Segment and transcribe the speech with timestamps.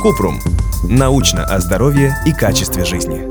[0.00, 0.40] Купрум.
[0.88, 3.22] Научно о здоровье и качестве жизни.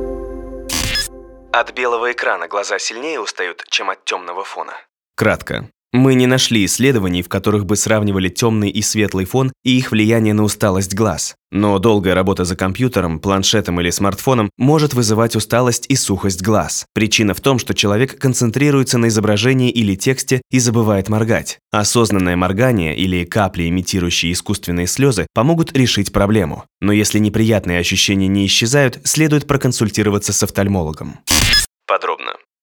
[1.51, 4.73] От белого экрана глаза сильнее устают, чем от темного фона.
[5.15, 5.69] Кратко.
[5.93, 10.33] Мы не нашли исследований, в которых бы сравнивали темный и светлый фон и их влияние
[10.33, 11.35] на усталость глаз.
[11.51, 16.87] Но долгая работа за компьютером, планшетом или смартфоном может вызывать усталость и сухость глаз.
[16.95, 21.59] Причина в том, что человек концентрируется на изображении или тексте и забывает моргать.
[21.71, 26.63] Осознанное моргание или капли, имитирующие искусственные слезы, помогут решить проблему.
[26.81, 31.19] Но если неприятные ощущения не исчезают, следует проконсультироваться с офтальмологом.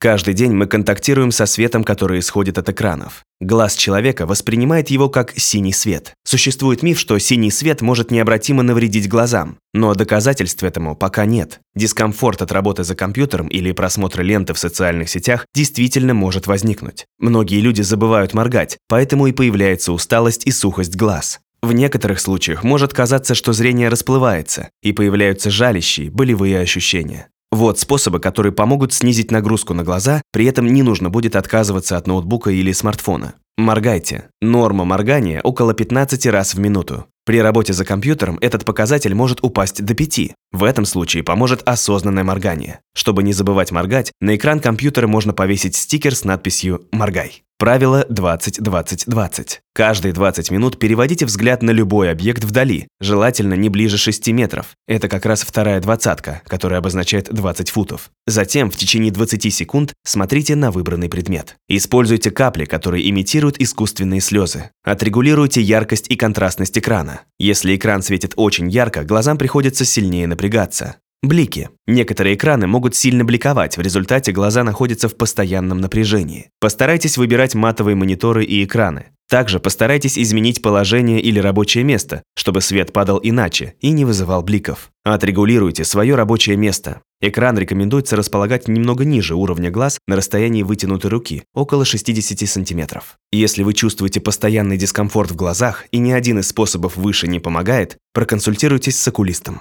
[0.03, 3.23] Каждый день мы контактируем со светом, который исходит от экранов.
[3.39, 6.15] Глаз человека воспринимает его как синий свет.
[6.25, 11.61] Существует миф, что синий свет может необратимо навредить глазам, но доказательств этому пока нет.
[11.75, 17.05] Дискомфорт от работы за компьютером или просмотра ленты в социальных сетях действительно может возникнуть.
[17.19, 21.41] Многие люди забывают моргать, поэтому и появляется усталость и сухость глаз.
[21.61, 27.29] В некоторых случаях может казаться, что зрение расплывается, и появляются жалящие, болевые ощущения.
[27.51, 32.07] Вот способы, которые помогут снизить нагрузку на глаза, при этом не нужно будет отказываться от
[32.07, 33.35] ноутбука или смартфона.
[33.59, 34.29] Моргайте.
[34.41, 37.07] Норма моргания около 15 раз в минуту.
[37.27, 40.33] При работе за компьютером этот показатель может упасть до 5.
[40.53, 42.81] В этом случае поможет осознанное моргание.
[42.95, 47.43] Чтобы не забывать моргать, на экран компьютера можно повесить стикер с надписью «Моргай».
[47.61, 49.59] Правило 20-20-20.
[49.75, 54.69] Каждые 20 минут переводите взгляд на любой объект вдали, желательно не ближе 6 метров.
[54.89, 58.13] Это как раз вторая двадцатка, которая обозначает 20 футов.
[58.27, 61.57] Затем в течение 20 секунд смотрите на выбранный предмет.
[61.69, 64.71] Используйте капли, которые имитируют искусственные слезы.
[64.83, 67.21] Отрегулируйте яркость и контрастность экрана.
[67.39, 70.97] Если экран светит очень ярко, глазам приходится сильнее напрягаться.
[71.23, 71.69] Блики.
[71.87, 76.49] Некоторые экраны могут сильно бликовать, в результате глаза находятся в постоянном напряжении.
[76.61, 79.07] Постарайтесь выбирать матовые мониторы и экраны.
[79.29, 84.91] Также постарайтесь изменить положение или рабочее место, чтобы свет падал иначе и не вызывал бликов.
[85.05, 87.03] Отрегулируйте свое рабочее место.
[87.21, 93.03] Экран рекомендуется располагать немного ниже уровня глаз на расстоянии вытянутой руки, около 60 см.
[93.31, 97.99] Если вы чувствуете постоянный дискомфорт в глазах и ни один из способов выше не помогает,
[98.15, 99.61] проконсультируйтесь с окулистом.